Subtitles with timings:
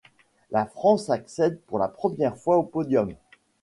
[0.49, 3.13] La France accède pour la première fois au podium.